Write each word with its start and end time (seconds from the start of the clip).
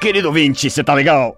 Querido 0.00 0.28
ouvinte, 0.28 0.70
você 0.70 0.84
tá 0.84 0.94
legal? 0.94 1.36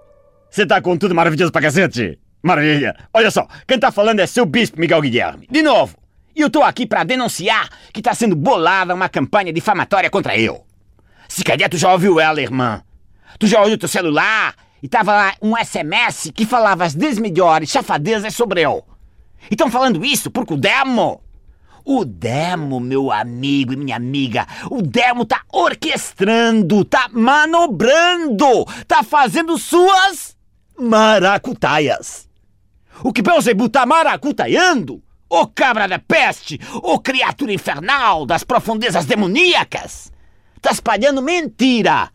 Você 0.51 0.67
tá 0.67 0.83
com 0.83 0.95
tudo 0.95 1.15
maravilhoso 1.15 1.51
pra 1.51 1.63
cacete? 1.63 2.19
Maravilha! 2.43 2.95
Olha 3.13 3.31
só, 3.31 3.49
quem 3.67 3.79
tá 3.79 3.91
falando 3.91 4.21
é 4.21 4.27
seu 4.27 4.45
bispo 4.45 4.79
Miguel 4.79 5.01
Guilherme. 5.01 5.49
De 5.51 5.63
novo! 5.63 5.97
E 6.37 6.43
eu 6.43 6.51
tô 6.51 6.63
aqui 6.63 6.87
pra 6.87 7.03
denunciar 7.03 7.71
que 7.91 8.03
tá 8.03 8.13
sendo 8.13 8.37
bolada 8.37 8.95
uma 8.95 9.09
campanha 9.09 9.51
difamatória 9.51 10.11
contra 10.11 10.37
eu. 10.37 10.65
Se 11.27 11.43
calhar 11.43 11.71
tu 11.71 11.79
já 11.79 11.91
ouviu 11.91 12.21
ela, 12.21 12.41
irmã. 12.41 12.83
Tu 13.39 13.47
já 13.47 13.63
olhou 13.63 13.79
teu 13.79 13.89
celular 13.89 14.55
e 14.83 14.89
tava 14.89 15.13
lá 15.13 15.35
um 15.41 15.57
SMS 15.57 16.31
que 16.35 16.45
falava 16.45 16.85
as 16.85 16.95
10 16.95 17.19
melhores 17.19 17.71
chafadezas 17.71 18.35
sobre 18.35 18.61
eu. 18.61 18.85
E 19.51 19.57
tão 19.57 19.71
falando 19.71 20.05
isso 20.05 20.31
porque 20.31 20.53
o 20.53 20.59
demo 20.59 21.23
o 21.85 22.05
Demo, 22.05 22.81
meu 22.81 23.11
amigo 23.11 23.73
e 23.73 23.77
minha 23.77 23.97
amiga, 23.97 24.47
o 24.71 24.83
Demo 24.83 25.25
tá 25.25 25.43
orquestrando, 25.53 26.85
tá 26.85 27.09
manobrando, 27.13 28.65
tá 28.87 29.03
fazendo 29.03 29.59
suas 29.59 30.37
maracutaias. 30.79 32.29
O 33.03 33.13
que 33.13 33.23
Beuzebu 33.23 33.69
tá 33.69 33.87
maracutaiando? 33.87 35.03
Ô 35.29 35.47
cabra 35.47 35.87
da 35.87 35.99
peste, 35.99 36.59
ô 36.83 36.99
criatura 36.99 37.53
infernal 37.53 38.27
das 38.27 38.43
profundezas 38.43 39.07
demoníacas! 39.07 40.13
Tá 40.61 40.71
espalhando 40.71 41.23
mentira! 41.23 42.11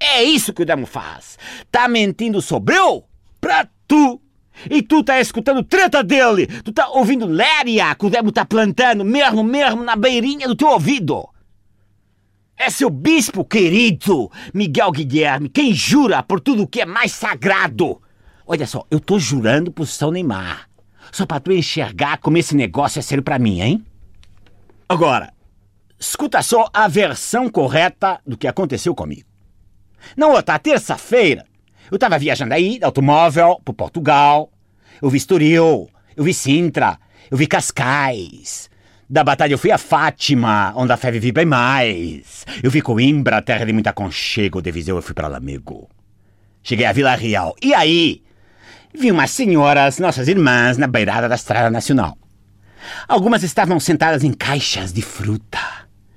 É 0.00 0.22
isso 0.22 0.52
que 0.52 0.62
o 0.62 0.66
Demo 0.66 0.86
faz. 0.86 1.38
Tá 1.70 1.88
mentindo 1.88 2.40
sobre 2.40 2.76
eu 2.76 3.04
pra 3.40 3.68
tu 3.86 4.20
e 4.70 4.82
tu 4.82 5.02
tá 5.02 5.20
escutando 5.20 5.62
treta 5.62 6.02
dele. 6.02 6.46
Tu 6.62 6.72
tá 6.72 6.88
ouvindo 6.88 7.26
léria 7.26 7.94
que 7.94 8.06
o 8.06 8.10
demo 8.10 8.32
tá 8.32 8.44
plantando 8.44 9.04
mesmo, 9.04 9.42
mesmo 9.42 9.84
na 9.84 9.96
beirinha 9.96 10.48
do 10.48 10.56
teu 10.56 10.68
ouvido. 10.68 11.28
É 12.56 12.70
seu 12.70 12.90
bispo 12.90 13.44
querido, 13.44 14.30
Miguel 14.52 14.90
Guilherme, 14.90 15.48
quem 15.48 15.72
jura 15.72 16.22
por 16.24 16.40
tudo 16.40 16.66
que 16.66 16.80
é 16.80 16.86
mais 16.86 17.12
sagrado. 17.12 18.02
Olha 18.44 18.66
só, 18.66 18.84
eu 18.90 18.98
tô 18.98 19.18
jurando 19.18 19.70
por 19.70 19.86
São 19.86 20.10
Neymar. 20.10 20.68
Só 21.12 21.24
pra 21.24 21.38
tu 21.38 21.52
enxergar 21.52 22.18
como 22.18 22.36
esse 22.36 22.56
negócio 22.56 22.98
é 22.98 23.02
sério 23.02 23.22
pra 23.22 23.38
mim, 23.38 23.60
hein? 23.60 23.84
Agora, 24.88 25.32
escuta 25.98 26.42
só 26.42 26.68
a 26.72 26.88
versão 26.88 27.48
correta 27.48 28.20
do 28.26 28.36
que 28.36 28.48
aconteceu 28.48 28.94
comigo. 28.94 29.28
Na 30.16 30.26
outra 30.26 30.58
terça-feira, 30.58 31.44
eu 31.90 31.98
tava 31.98 32.18
viajando 32.18 32.54
aí, 32.54 32.78
de 32.78 32.84
automóvel, 32.84 33.60
pro 33.64 33.74
Portugal. 33.74 34.50
Eu 35.00 35.08
vi 35.08 35.18
Estoril, 35.18 35.88
eu 36.16 36.24
vi 36.24 36.34
Sintra, 36.34 36.98
eu 37.30 37.36
vi 37.36 37.46
Cascais. 37.46 38.68
Da 39.10 39.24
batalha 39.24 39.54
eu 39.54 39.58
fui 39.58 39.70
a 39.70 39.78
Fátima, 39.78 40.72
onde 40.76 40.92
a 40.92 40.96
fé 40.96 41.10
vive 41.10 41.32
bem 41.32 41.46
mais. 41.46 42.44
Eu 42.62 42.70
vi 42.70 42.82
Coimbra, 42.82 43.40
terra 43.40 43.64
de 43.64 43.72
muito 43.72 43.86
aconchego. 43.86 44.60
De 44.60 44.70
Viseu 44.70 44.96
eu 44.96 45.02
fui 45.02 45.14
para 45.14 45.28
Lamego. 45.28 45.88
Cheguei 46.62 46.84
a 46.84 46.92
Vila 46.92 47.14
Real. 47.14 47.56
E 47.62 47.72
aí? 47.72 48.22
Vi 48.92 49.10
umas 49.10 49.30
senhoras, 49.30 49.98
nossas 49.98 50.28
irmãs, 50.28 50.76
na 50.76 50.86
beirada 50.86 51.26
da 51.26 51.36
Estrada 51.36 51.70
Nacional. 51.70 52.18
Algumas 53.06 53.42
estavam 53.42 53.80
sentadas 53.80 54.24
em 54.24 54.32
caixas 54.32 54.92
de 54.92 55.00
fruta. 55.00 55.58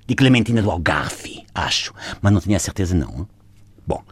De 0.05 0.13
clementina 0.13 0.61
do 0.61 0.69
Algarve, 0.69 1.45
acho. 1.55 1.93
Mas 2.21 2.33
não 2.33 2.41
tinha 2.41 2.59
certeza 2.59 2.93
não. 2.93 3.25
Bom, 3.87 4.03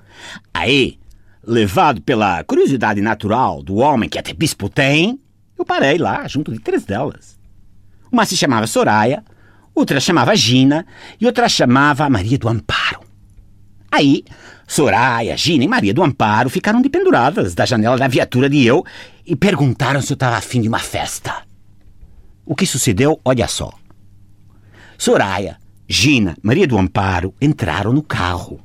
aí 0.53 0.98
Levado 1.46 2.02
pela 2.02 2.44
curiosidade 2.44 3.02
natural 3.02 3.64
do 3.64 3.78
homem 3.78 4.10
que 4.10 4.20
até 4.20 4.34
bispo 4.34 4.70
tem, 4.70 5.20
eu 5.58 5.66
parei 5.66 5.98
lá 5.98 6.28
junto 6.28 6.52
de 6.52 6.60
três 6.60 6.84
delas. 6.86 7.40
Uma 8.12 8.26
se 8.26 8.36
chamava 8.36 8.68
Soraya, 8.68 9.24
outra 9.74 10.00
chamava 10.00 10.36
Gina 10.36 10.86
e 11.20 11.26
outra 11.26 11.48
chamava 11.48 12.10
Maria 12.10 12.38
do 12.38 12.50
Amparo. 12.50 13.02
Aí, 13.92 14.24
Soraya, 14.68 15.36
Gina 15.36 15.64
e 15.64 15.68
Maria 15.68 15.94
do 15.94 16.04
Amparo 16.04 16.50
ficaram 16.50 16.82
dependuradas 16.82 17.56
da 17.56 17.66
janela 17.66 17.98
da 17.98 18.08
viatura 18.08 18.50
de 18.50 18.66
eu 18.66 18.86
e 19.26 19.36
perguntaram 19.36 20.02
se 20.02 20.12
eu 20.12 20.16
estava 20.16 20.38
afim 20.38 20.62
de 20.62 20.68
uma 20.68 20.80
festa. 20.80 21.44
O 22.46 22.56
que 22.56 22.66
sucedeu, 22.66 23.20
olha 23.24 23.48
só. 23.48 23.72
Soraya, 24.98 25.58
Gina, 25.88 26.38
Maria 26.44 26.68
do 26.68 26.78
Amparo 26.78 27.34
entraram 27.42 27.94
no 27.94 28.04
carro. 28.04 28.60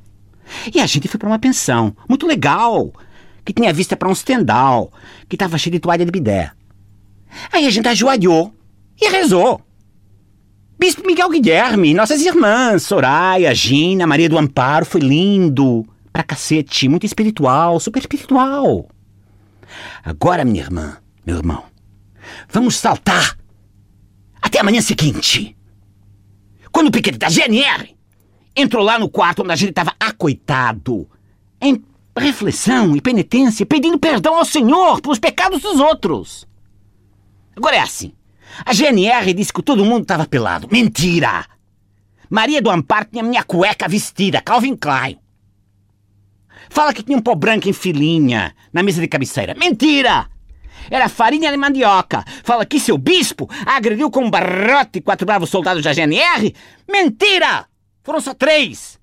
E 0.73 0.79
a 0.79 0.85
gente 0.85 1.07
foi 1.07 1.17
para 1.17 1.29
uma 1.29 1.39
pensão, 1.39 1.95
muito 2.07 2.27
legal, 2.27 2.93
que 3.43 3.53
tinha 3.53 3.73
vista 3.73 3.95
para 3.95 4.09
um 4.09 4.15
stendal, 4.15 4.91
que 5.27 5.35
estava 5.35 5.57
cheio 5.57 5.73
de 5.73 5.79
toalha 5.79 6.05
de 6.05 6.11
bidé. 6.11 6.51
Aí 7.51 7.65
a 7.65 7.69
gente 7.69 7.87
ajoelhou 7.87 8.53
e 9.01 9.09
rezou. 9.09 9.61
Bispo 10.77 11.05
Miguel 11.05 11.29
Guilherme, 11.29 11.93
nossas 11.93 12.21
irmãs, 12.21 12.83
Soraya, 12.83 13.53
Gina, 13.55 14.05
Maria 14.05 14.29
do 14.29 14.37
Amparo, 14.37 14.85
foi 14.85 15.01
lindo. 15.01 15.85
Pra 16.11 16.23
cacete, 16.23 16.87
muito 16.87 17.05
espiritual, 17.05 17.79
super 17.79 17.99
espiritual. 17.99 18.89
Agora, 20.03 20.45
minha 20.45 20.63
irmã, 20.63 20.97
meu 21.25 21.37
irmão, 21.37 21.63
vamos 22.49 22.75
saltar 22.75 23.37
até 24.41 24.59
amanhã 24.59 24.81
seguinte. 24.81 25.55
Quando 26.71 26.87
o 26.87 26.91
piquete 26.91 27.17
da 27.17 27.29
GNR 27.29 27.94
entrou 28.55 28.83
lá 28.83 28.97
no 28.97 29.09
quarto 29.09 29.43
onde 29.43 29.51
a 29.51 29.55
gente 29.55 29.69
estava 29.69 29.93
acoitado, 29.99 31.09
em 31.61 31.83
reflexão 32.17 32.95
e 32.95 33.01
penitência, 33.01 33.65
pedindo 33.65 33.99
perdão 33.99 34.35
ao 34.35 34.45
Senhor 34.45 35.01
pelos 35.01 35.19
pecados 35.19 35.61
dos 35.61 35.79
outros. 35.79 36.47
Agora 37.55 37.75
é 37.75 37.79
assim. 37.79 38.13
A 38.65 38.73
GNR 38.73 39.33
disse 39.33 39.51
que 39.51 39.61
todo 39.61 39.83
mundo 39.83 40.03
estava 40.03 40.25
pelado. 40.25 40.67
Mentira! 40.71 41.45
Maria 42.29 42.61
do 42.61 42.69
Amparo 42.69 43.07
tinha 43.11 43.23
minha 43.23 43.43
cueca 43.43 43.87
vestida, 43.87 44.41
Calvin 44.41 44.75
Klein. 44.75 45.19
Fala 46.69 46.93
que 46.93 47.03
tinha 47.03 47.17
um 47.17 47.21
pó 47.21 47.35
branco 47.35 47.69
em 47.69 47.73
filinha 47.73 48.55
na 48.71 48.81
mesa 48.81 49.01
de 49.01 49.07
cabeceira. 49.07 49.53
Mentira! 49.55 50.29
Era 50.89 51.09
farinha 51.09 51.51
de 51.51 51.57
mandioca. 51.57 52.23
Fala 52.43 52.65
que 52.65 52.79
seu 52.79 52.97
bispo 52.97 53.49
agrediu 53.65 54.09
com 54.11 54.25
um 54.25 54.29
barrote 54.29 55.01
quatro 55.01 55.25
bravos 55.25 55.49
soldados 55.49 55.83
da 55.83 55.93
GNR. 55.93 56.53
Mentira! 56.89 57.67
Foram 58.05 58.21
só 58.21 58.35
três. 58.35 58.99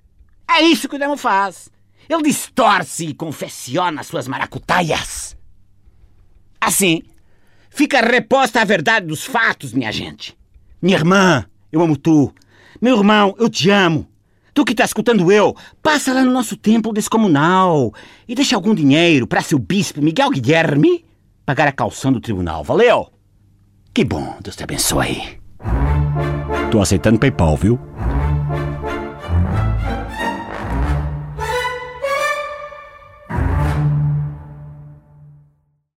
É 0.49 0.61
isso 0.61 0.87
que 0.87 0.95
o 0.95 0.99
demo 0.99 1.17
faz. 1.17 1.69
Ele 2.09 2.23
distorce 2.23 3.07
e 3.07 3.13
confessiona 3.13 4.01
suas 4.01 4.29
maracutaias. 4.29 5.37
Assim, 6.59 7.01
fica 7.69 7.99
reposta 7.99 8.61
a 8.61 8.65
verdade 8.65 9.05
dos 9.05 9.25
fatos, 9.25 9.73
minha 9.73 9.91
gente. 9.91 10.37
Minha 10.81 10.97
irmã, 10.97 11.45
eu 11.69 11.81
amo 11.81 11.97
tu. 11.97 12.33
Meu 12.81 12.97
irmão, 12.97 13.35
eu 13.37 13.49
te 13.49 13.69
amo. 13.69 14.07
Tu 14.53 14.63
que 14.63 14.75
tá 14.75 14.85
escutando 14.85 15.29
eu, 15.31 15.53
passa 15.81 16.13
lá 16.13 16.23
no 16.23 16.31
nosso 16.31 16.55
templo 16.55 16.93
descomunal 16.93 17.91
e 18.25 18.33
deixa 18.33 18.55
algum 18.55 18.73
dinheiro 18.73 19.27
para 19.27 19.41
seu 19.41 19.59
bispo 19.59 20.01
Miguel 20.01 20.29
Guilherme 20.29 21.03
pagar 21.45 21.67
a 21.67 21.71
calção 21.73 22.13
do 22.13 22.21
tribunal. 22.21 22.63
Valeu? 22.63 23.11
Que 23.93 24.05
bom, 24.05 24.37
Deus 24.41 24.55
te 24.55 24.63
abençoe. 24.63 25.41
Tô 26.71 26.79
aceitando 26.79 27.19
PayPal, 27.19 27.57
viu? 27.57 27.92